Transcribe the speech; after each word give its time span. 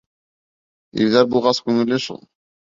Ирҙәр 1.03 1.29
булғас, 1.35 1.61
күңелле 1.69 2.01
шул. 2.09 2.21